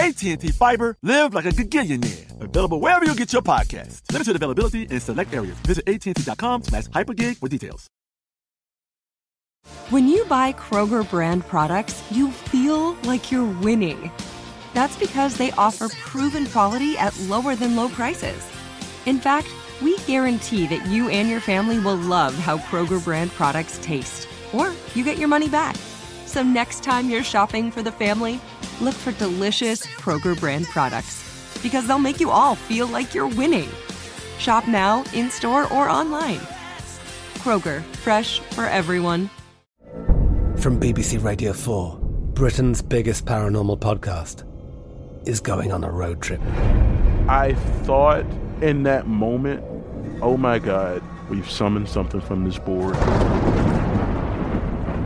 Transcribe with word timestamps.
AT&T 0.00 0.48
Fiber, 0.52 0.96
live 1.02 1.34
like 1.34 1.44
a 1.44 1.50
gigillionaire. 1.50 2.40
Available 2.40 2.80
wherever 2.80 3.04
you 3.04 3.14
get 3.14 3.34
your 3.34 3.42
podcast. 3.42 4.00
Limited 4.10 4.34
availability 4.34 4.84
in 4.84 4.98
select 4.98 5.34
areas. 5.34 5.58
Visit 5.66 5.86
AT&T.com 5.86 6.62
slash 6.62 6.84
hypergig 6.84 7.36
for 7.36 7.48
details. 7.48 7.86
When 9.90 10.08
you 10.08 10.24
buy 10.24 10.54
Kroger 10.54 11.08
brand 11.08 11.46
products, 11.46 12.02
you 12.10 12.30
feel 12.30 12.94
like 13.02 13.30
you're 13.30 13.44
winning. 13.60 14.10
That's 14.72 14.96
because 14.96 15.36
they 15.36 15.50
offer 15.52 15.90
proven 15.90 16.46
quality 16.46 16.96
at 16.96 17.18
lower 17.28 17.54
than 17.54 17.76
low 17.76 17.90
prices. 17.90 18.42
In 19.04 19.18
fact, 19.18 19.48
we 19.82 19.98
guarantee 20.06 20.66
that 20.68 20.86
you 20.86 21.10
and 21.10 21.28
your 21.28 21.40
family 21.40 21.78
will 21.78 21.96
love 21.96 22.34
how 22.36 22.56
Kroger 22.56 23.04
brand 23.04 23.32
products 23.32 23.78
taste, 23.82 24.28
or 24.54 24.72
you 24.94 25.04
get 25.04 25.18
your 25.18 25.28
money 25.28 25.48
back. 25.50 25.76
So 26.24 26.42
next 26.42 26.82
time 26.84 27.10
you're 27.10 27.24
shopping 27.24 27.70
for 27.70 27.82
the 27.82 27.92
family, 27.92 28.40
look 28.80 28.94
for 28.94 29.12
delicious 29.12 29.86
Kroger 29.86 30.38
brand 30.38 30.66
products 30.66 31.22
because 31.62 31.86
they'll 31.86 31.98
make 31.98 32.20
you 32.20 32.30
all 32.30 32.54
feel 32.54 32.86
like 32.86 33.14
you're 33.14 33.28
winning. 33.28 33.68
Shop 34.38 34.66
now, 34.66 35.04
in 35.12 35.30
store, 35.30 35.70
or 35.72 35.88
online. 35.88 36.40
Kroger, 37.38 37.82
fresh 37.96 38.40
for 38.40 38.64
everyone. 38.64 39.28
From 40.56 40.78
BBC 40.78 41.22
Radio 41.22 41.52
4, 41.52 41.98
Britain's 42.34 42.82
biggest 42.82 43.24
paranormal 43.24 43.78
podcast 43.78 44.44
is 45.26 45.40
going 45.40 45.72
on 45.72 45.84
a 45.84 45.90
road 45.90 46.22
trip. 46.22 46.40
I 47.28 47.54
thought 47.84 48.24
in 48.62 48.82
that 48.84 49.06
moment, 49.06 49.62
oh 50.22 50.36
my 50.36 50.58
God, 50.58 51.02
we've 51.28 51.50
summoned 51.50 51.88
something 51.88 52.20
from 52.20 52.44
this 52.44 52.58
board. 52.58 52.94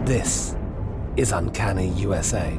This 0.06 0.56
is 1.16 1.32
Uncanny 1.32 1.88
USA. 1.90 2.58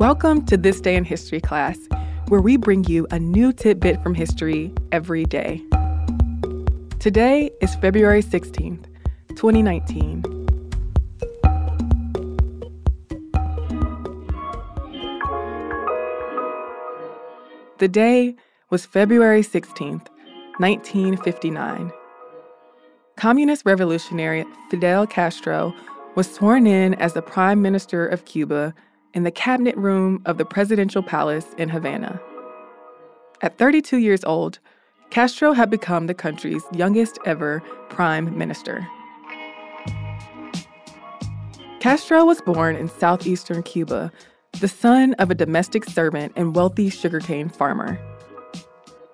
Welcome 0.00 0.44
to 0.46 0.56
This 0.56 0.80
Day 0.80 0.96
in 0.96 1.04
History 1.04 1.40
class, 1.40 1.78
where 2.26 2.40
we 2.40 2.56
bring 2.56 2.82
you 2.82 3.06
a 3.12 3.18
new 3.20 3.52
tidbit 3.52 4.02
from 4.02 4.12
history 4.12 4.72
every 4.90 5.24
day. 5.24 5.62
Today 6.98 7.52
is 7.60 7.76
February 7.76 8.20
16th, 8.20 8.86
2019. 9.36 10.22
The 17.78 17.86
day 17.86 18.34
was 18.70 18.84
February 18.84 19.42
16th, 19.42 20.08
1959. 20.58 21.92
Communist 23.14 23.64
revolutionary 23.64 24.44
Fidel 24.70 25.06
Castro 25.06 25.72
was 26.16 26.28
sworn 26.34 26.66
in 26.66 26.94
as 26.94 27.12
the 27.12 27.22
Prime 27.22 27.62
Minister 27.62 28.04
of 28.04 28.24
Cuba 28.24 28.74
in 29.14 29.22
the 29.22 29.30
cabinet 29.30 29.76
room 29.76 30.20
of 30.26 30.38
the 30.38 30.44
presidential 30.44 31.02
palace 31.02 31.46
in 31.56 31.68
Havana. 31.68 32.20
At 33.40 33.56
32 33.58 33.98
years 33.98 34.24
old, 34.24 34.58
Castro 35.10 35.52
had 35.52 35.70
become 35.70 36.06
the 36.06 36.14
country's 36.14 36.64
youngest 36.72 37.18
ever 37.24 37.62
prime 37.88 38.36
minister. 38.36 38.86
Castro 41.78 42.24
was 42.24 42.40
born 42.40 42.76
in 42.76 42.88
southeastern 42.88 43.62
Cuba, 43.62 44.10
the 44.60 44.68
son 44.68 45.14
of 45.14 45.30
a 45.30 45.34
domestic 45.34 45.84
servant 45.84 46.32
and 46.34 46.56
wealthy 46.56 46.88
sugarcane 46.88 47.48
farmer. 47.48 47.98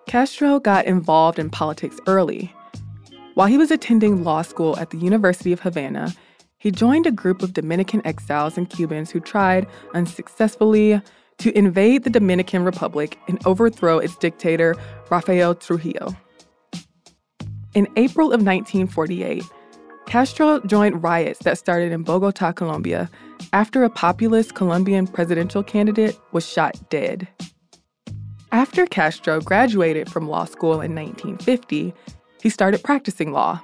Castro 0.06 0.60
got 0.60 0.87
involved 0.87 1.39
in 1.39 1.50
politics 1.50 1.99
early. 2.06 2.55
While 3.34 3.49
he 3.49 3.59
was 3.59 3.71
attending 3.71 4.25
law 4.25 4.43
school 4.43 4.77
at 4.78 4.91
the 4.91 4.99
University 4.99 5.53
of 5.53 5.60
Havana, 5.60 6.15
he 6.60 6.71
joined 6.71 7.06
a 7.06 7.10
group 7.10 7.43
of 7.43 7.54
Dominican 7.54 8.06
exiles 8.06 8.56
and 8.56 8.69
Cubans 8.69 9.10
who 9.10 9.19
tried, 9.19 9.66
unsuccessfully, 9.94 11.00
to 11.38 11.56
invade 11.56 12.04
the 12.04 12.10
Dominican 12.10 12.65
Republic 12.65 13.19
and 13.28 13.44
overthrow 13.47 13.98
its 13.98 14.15
dictator, 14.16 14.76
Rafael 15.10 15.54
Trujillo. 15.54 16.15
In 17.75 17.88
April 17.97 18.26
of 18.26 18.43
1948, 18.43 19.43
Castro 20.06 20.60
joined 20.60 21.03
riots 21.03 21.38
that 21.44 21.56
started 21.56 21.93
in 21.93 22.03
Bogota, 22.03 22.53
Colombia, 22.53 23.09
after 23.54 23.82
a 23.82 23.91
populist 23.91 24.54
Colombian 24.54 25.06
presidential 25.06 25.62
candidate 25.62 26.19
was 26.32 26.47
shot 26.47 26.77
dead. 26.91 27.27
After 28.53 28.84
Castro 28.84 29.41
graduated 29.41 30.10
from 30.10 30.28
law 30.28 30.44
school 30.44 30.82
in 30.82 30.94
1950, 30.94 31.94
he 32.42 32.50
started 32.50 32.82
practicing 32.82 33.32
law 33.32 33.62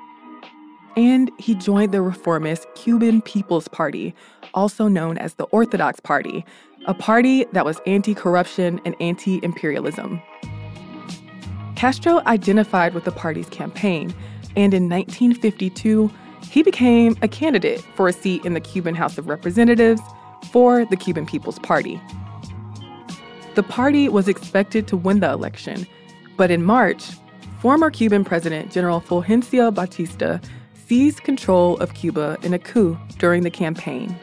and 0.97 1.31
he 1.39 1.55
joined 1.55 1.93
the 1.93 2.01
reformist 2.01 2.67
Cuban 2.75 3.21
People's 3.23 3.69
Party, 3.69 4.15
also 4.55 4.89
known 4.89 5.19
as 5.19 5.34
the 5.34 5.45
Orthodox 5.45 6.01
Party, 6.01 6.45
a 6.87 6.95
party 6.95 7.45
that 7.53 7.65
was 7.65 7.81
anti 7.87 8.15
corruption 8.15 8.81
and 8.84 8.97
anti 9.01 9.41
imperialism. 9.43 10.21
Castro 11.75 12.23
identified 12.27 12.95
with 12.95 13.05
the 13.05 13.12
party's 13.12 13.49
campaign, 13.51 14.15
and 14.57 14.73
in 14.73 14.89
1952, 14.89 16.11
he 16.51 16.62
became 16.62 17.17
a 17.21 17.28
candidate 17.28 17.83
for 17.95 18.09
a 18.09 18.13
seat 18.13 18.45
in 18.47 18.55
the 18.55 18.61
Cuban 18.61 18.95
House 18.95 19.19
of 19.19 19.28
Representatives 19.28 20.01
for 20.51 20.87
the 20.87 20.97
Cuban 20.97 21.27
People's 21.27 21.59
Party. 21.59 22.01
The 23.57 23.63
party 23.63 24.09
was 24.09 24.28
expected 24.28 24.87
to 24.89 24.97
win 24.97 25.21
the 25.21 25.31
election, 25.31 25.87
but 26.37 26.51
in 26.51 26.63
March, 26.63 27.05
former 27.61 27.91
Cuban 27.91 28.25
President 28.25 28.71
General 28.71 29.01
Fulgencio 29.01 29.75
Batista 29.75 30.39
seized 30.87 31.25
control 31.25 31.77
of 31.79 31.95
Cuba 31.95 32.37
in 32.43 32.55
a 32.55 32.59
coup 32.59 32.97
during 33.19 33.43
the 33.43 33.51
campaign. 33.51 34.17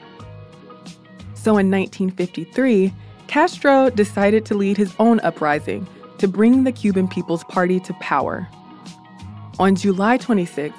So 1.33 1.57
in 1.57 1.69
1953, 1.69 2.93
Castro 3.27 3.89
decided 3.89 4.45
to 4.45 4.55
lead 4.55 4.77
his 4.77 4.93
own 4.99 5.19
uprising 5.21 5.87
to 6.19 6.27
bring 6.27 6.63
the 6.63 6.71
Cuban 6.71 7.07
People's 7.07 7.43
Party 7.45 7.79
to 7.81 7.93
power. 7.95 8.47
On 9.59 9.75
July 9.75 10.17
26, 10.17 10.75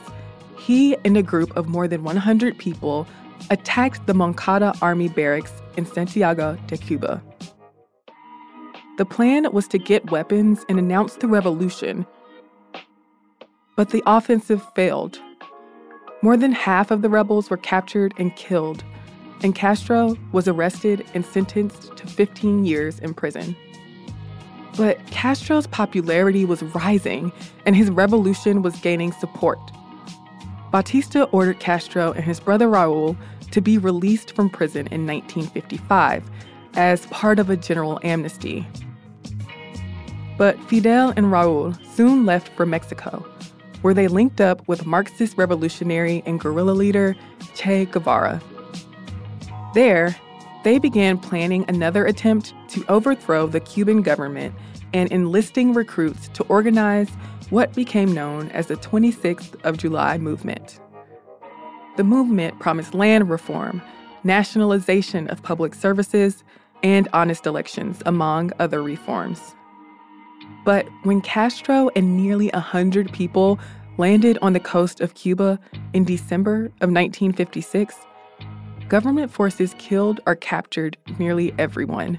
he 0.58 0.96
and 1.04 1.16
a 1.16 1.22
group 1.22 1.54
of 1.56 1.68
more 1.68 1.86
than 1.86 2.02
100 2.02 2.56
people 2.56 3.06
attacked 3.50 4.06
the 4.06 4.14
Moncada 4.14 4.72
Army 4.80 5.08
barracks 5.08 5.52
in 5.76 5.84
Santiago 5.84 6.56
de 6.66 6.78
Cuba. 6.78 7.22
The 8.96 9.04
plan 9.04 9.52
was 9.52 9.68
to 9.68 9.78
get 9.78 10.10
weapons 10.10 10.64
and 10.68 10.78
announce 10.78 11.16
the 11.16 11.28
revolution, 11.28 12.06
but 13.76 13.90
the 13.90 14.02
offensive 14.06 14.62
failed 14.74 15.20
more 16.24 16.38
than 16.38 16.52
half 16.52 16.90
of 16.90 17.02
the 17.02 17.10
rebels 17.10 17.50
were 17.50 17.58
captured 17.58 18.14
and 18.16 18.34
killed, 18.34 18.82
and 19.42 19.54
Castro 19.54 20.16
was 20.32 20.48
arrested 20.48 21.04
and 21.12 21.22
sentenced 21.22 21.94
to 21.98 22.06
15 22.06 22.64
years 22.64 22.98
in 23.00 23.12
prison. 23.12 23.54
But 24.74 25.06
Castro's 25.08 25.66
popularity 25.66 26.46
was 26.46 26.62
rising, 26.62 27.30
and 27.66 27.76
his 27.76 27.90
revolution 27.90 28.62
was 28.62 28.74
gaining 28.76 29.12
support. 29.12 29.60
Batista 30.70 31.24
ordered 31.24 31.60
Castro 31.60 32.12
and 32.12 32.24
his 32.24 32.40
brother 32.40 32.68
Raul 32.68 33.18
to 33.50 33.60
be 33.60 33.76
released 33.76 34.34
from 34.34 34.48
prison 34.48 34.86
in 34.86 35.06
1955 35.06 36.30
as 36.74 37.04
part 37.08 37.38
of 37.38 37.50
a 37.50 37.56
general 37.58 38.00
amnesty. 38.02 38.66
But 40.38 40.58
Fidel 40.70 41.12
and 41.18 41.26
Raul 41.26 41.78
soon 41.94 42.24
left 42.24 42.48
for 42.56 42.64
Mexico, 42.64 43.26
where 43.84 43.92
they 43.92 44.08
linked 44.08 44.40
up 44.40 44.66
with 44.66 44.86
Marxist 44.86 45.36
revolutionary 45.36 46.22
and 46.24 46.40
guerrilla 46.40 46.70
leader 46.70 47.14
Che 47.54 47.84
Guevara. 47.84 48.40
There, 49.74 50.16
they 50.62 50.78
began 50.78 51.18
planning 51.18 51.66
another 51.68 52.06
attempt 52.06 52.54
to 52.70 52.82
overthrow 52.88 53.46
the 53.46 53.60
Cuban 53.60 54.00
government 54.00 54.54
and 54.94 55.12
enlisting 55.12 55.74
recruits 55.74 56.28
to 56.28 56.44
organize 56.44 57.10
what 57.50 57.74
became 57.74 58.14
known 58.14 58.48
as 58.52 58.68
the 58.68 58.76
26th 58.76 59.62
of 59.64 59.76
July 59.76 60.16
movement. 60.16 60.80
The 61.98 62.04
movement 62.04 62.58
promised 62.60 62.94
land 62.94 63.28
reform, 63.28 63.82
nationalization 64.24 65.28
of 65.28 65.42
public 65.42 65.74
services, 65.74 66.42
and 66.82 67.06
honest 67.12 67.44
elections, 67.44 68.02
among 68.06 68.50
other 68.58 68.82
reforms. 68.82 69.54
But 70.64 70.86
when 71.02 71.20
Castro 71.20 71.90
and 71.94 72.16
nearly 72.16 72.48
100 72.54 73.12
people 73.12 73.58
landed 73.98 74.38
on 74.40 74.54
the 74.54 74.60
coast 74.60 75.00
of 75.00 75.14
Cuba 75.14 75.60
in 75.92 76.04
December 76.04 76.66
of 76.80 76.90
1956, 76.90 77.94
government 78.88 79.30
forces 79.30 79.74
killed 79.78 80.20
or 80.26 80.34
captured 80.34 80.96
nearly 81.18 81.54
everyone. 81.58 82.18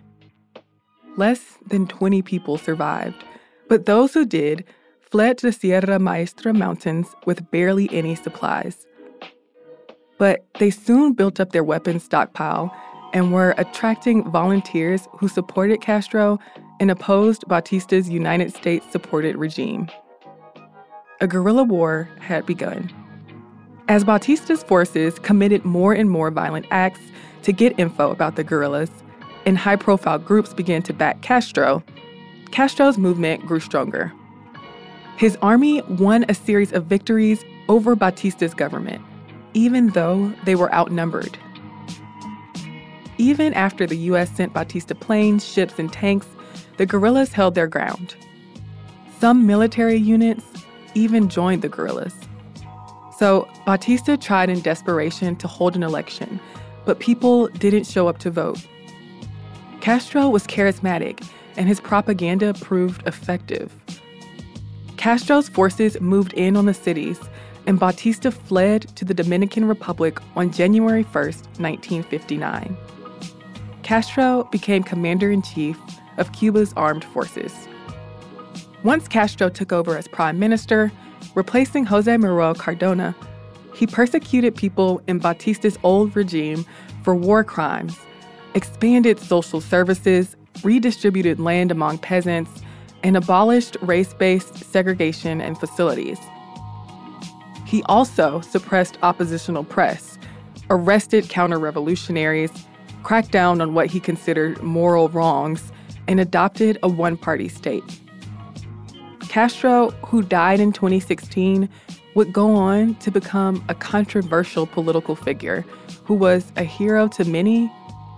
Less 1.18 1.58
than 1.68 1.88
20 1.88 2.22
people 2.22 2.58
survived, 2.58 3.24
but 3.68 3.86
those 3.86 4.14
who 4.14 4.26
did 4.26 4.64
fled 5.00 5.38
to 5.40 5.48
the 5.48 5.54
Sierra 5.54 6.00
Maestra 6.00 6.54
mountains 6.54 7.16
with 7.26 7.50
barely 7.52 7.90
any 7.92 8.16
supplies. 8.16 8.86
But 10.18 10.46
they 10.60 10.70
soon 10.70 11.14
built 11.14 11.40
up 11.40 11.52
their 11.52 11.64
weapons 11.64 12.04
stockpile 12.04 12.76
and 13.16 13.32
were 13.32 13.56
attracting 13.58 14.30
volunteers 14.30 15.08
who 15.14 15.30
supported 15.30 15.80
Castro 15.80 16.38
and 16.82 16.92
opposed 16.92 17.48
Batista's 17.48 18.10
United 18.10 18.54
States 18.54 18.86
supported 18.92 19.38
regime. 19.38 19.88
A 21.22 21.28
guerrilla 21.28 21.64
war 21.64 22.10
had 22.20 22.46
begun. 22.46 22.92
As 23.88 24.04
Batista's 24.04 24.64
forces 24.64 25.18
committed 25.18 25.64
more 25.64 25.94
and 25.94 26.10
more 26.10 26.30
violent 26.30 26.66
acts 26.72 27.00
to 27.44 27.54
get 27.54 27.80
info 27.80 28.12
about 28.12 28.36
the 28.36 28.44
guerrillas, 28.44 28.92
and 29.46 29.58
high 29.58 29.78
profile 29.78 30.20
groups 30.20 30.54
began 30.54 30.82
to 30.82 30.92
back 30.92 31.22
Castro, 31.22 31.82
Castro's 32.52 32.98
movement 32.98 33.46
grew 33.46 33.62
stronger. 33.62 34.12
His 35.16 35.38
army 35.42 35.82
won 35.84 36.26
a 36.28 36.34
series 36.34 36.74
of 36.74 36.88
victories 36.88 37.46
over 37.70 37.96
Batista's 37.96 38.54
government, 38.54 39.02
even 39.54 39.92
though 39.92 40.34
they 40.44 40.56
were 40.56 40.74
outnumbered. 40.74 41.38
Even 43.18 43.54
after 43.54 43.88
the 43.88 43.98
U.S. 43.98 44.30
sent 44.30 44.54
Batista 44.54 44.94
planes, 44.94 45.46
ships, 45.46 45.80
and 45.80 45.92
tanks, 45.92 46.28
the 46.78 46.86
guerrillas 46.86 47.32
held 47.32 47.56
their 47.56 47.68
ground. 47.68 48.16
Some 49.20 49.48
military 49.48 49.96
units 49.96 50.44
even 50.94 51.30
joined 51.30 51.62
the 51.62 51.70
guerrillas. 51.70 52.14
So 53.18 53.48
Batista 53.66 54.18
tried 54.18 54.50
in 54.50 54.60
desperation 54.60 55.38
to 55.38 55.48
hold 55.48 55.76
an 55.76 55.84
election, 55.84 56.40
but 56.84 57.00
people 57.00 57.48
didn't 57.48 57.86
show 57.86 58.08
up 58.08 58.18
to 58.20 58.30
vote. 58.30 58.60
Castro 59.80 60.28
was 60.30 60.46
charismatic, 60.46 61.26
and 61.56 61.68
his 61.68 61.80
propaganda 61.80 62.54
proved 62.56 63.08
effective. 63.08 63.74
Castro's 64.98 65.48
forces 65.48 66.00
moved 66.02 66.34
in 66.34 66.58
on 66.58 66.66
the 66.66 66.74
cities, 66.74 67.20
and 67.68 67.80
Batista 67.80 68.32
fled 68.32 68.82
to 68.96 69.06
the 69.06 69.14
Dominican 69.14 69.66
Republic 69.66 70.20
on 70.36 70.52
January 70.52 71.04
1, 71.04 71.24
1959. 71.24 72.76
Castro 73.86 74.46
became 74.46 74.82
commander 74.82 75.30
in 75.30 75.44
chief 75.44 75.80
of 76.18 76.32
Cuba's 76.32 76.74
armed 76.76 77.06
forces. 77.06 77.68
Once 78.82 79.08
Castro 79.08 79.48
took 79.48 79.72
over 79.72 79.96
as 79.96 80.08
prime 80.08 80.40
minister, 80.40 80.92
replacing 81.36 81.86
Jose 81.86 82.18
Manuel 82.18 82.56
Cardona, 82.56 83.16
he 83.76 83.86
persecuted 83.86 84.56
people 84.56 85.04
in 85.08 85.20
Batista's 85.20 85.78
old 85.84 86.16
regime 86.16 86.66
for 87.04 87.14
war 87.14 87.44
crimes, 87.44 87.96
expanded 88.56 89.20
social 89.20 89.62
services, 89.62 90.36
redistributed 90.64 91.40
land 91.40 91.70
among 91.70 92.00
peasants, 92.00 92.64
and 93.04 93.16
abolished 93.16 93.78
race 93.82 94.16
based 94.16 94.64
segregation 94.72 95.40
and 95.42 95.60
facilities. 95.60 96.18
He 97.68 97.84
also 97.84 98.42
suppressed 98.42 98.98
oppositional 99.04 99.64
press, 99.64 100.18
arrested 100.72 101.30
counter 101.30 101.60
revolutionaries, 101.60 102.52
cracked 103.06 103.30
down 103.30 103.62
on 103.62 103.76
what 103.76 103.86
he 103.86 104.00
considered 104.00 104.62
moral 104.64 105.10
wrongs, 105.10 105.72
and 106.08 106.20
adopted 106.20 106.80
a 106.82 106.90
one 106.90 107.16
party 107.16 107.48
state. 107.48 107.84
Castro, 109.30 109.92
who 110.08 110.24
died 110.24 110.60
in 110.60 110.74
2016, 110.74 111.70
would 112.16 112.34
go 112.34 112.56
on 112.56 112.96
to 112.96 113.12
become 113.12 113.64
a 113.70 113.76
controversial 113.76 114.66
political 114.66 115.16
figure 115.16 115.64
who 116.04 116.16
was 116.16 116.52
a 116.56 116.64
hero 116.64 117.08
to 117.08 117.24
many 117.26 117.72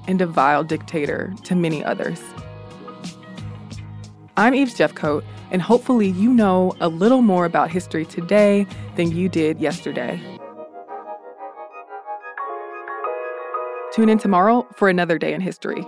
and 0.07 0.21
a 0.21 0.25
vile 0.25 0.63
dictator 0.63 1.33
to 1.43 1.53
many 1.53 1.83
others. 1.83 2.21
I'm 4.37 4.55
Eves 4.55 4.75
Jeffcoat, 4.75 5.25
and 5.51 5.61
hopefully, 5.61 6.07
you 6.07 6.33
know 6.33 6.73
a 6.79 6.87
little 6.87 7.21
more 7.21 7.43
about 7.43 7.71
history 7.71 8.05
today 8.05 8.65
than 8.95 9.11
you 9.11 9.27
did 9.27 9.59
yesterday. 9.59 10.36
Tune 13.97 14.09
in 14.09 14.19
tomorrow 14.19 14.67
for 14.75 14.89
another 14.89 15.17
day 15.17 15.33
in 15.33 15.41
history. 15.41 15.83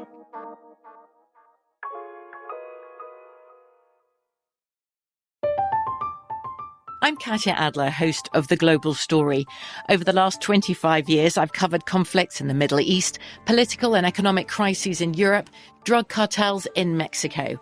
I'm 7.03 7.15
Katya 7.17 7.53
Adler, 7.53 7.91
host 7.91 8.27
of 8.33 8.47
The 8.47 8.55
Global 8.55 8.95
Story. 8.95 9.45
Over 9.89 10.03
the 10.03 10.11
last 10.11 10.41
25 10.41 11.07
years, 11.07 11.37
I've 11.37 11.53
covered 11.53 11.85
conflicts 11.85 12.41
in 12.41 12.47
the 12.47 12.55
Middle 12.55 12.79
East, 12.79 13.19
political 13.45 13.95
and 13.95 14.07
economic 14.07 14.47
crises 14.47 15.01
in 15.01 15.13
Europe, 15.13 15.47
drug 15.83 16.09
cartels 16.09 16.65
in 16.73 16.97
Mexico. 16.97 17.61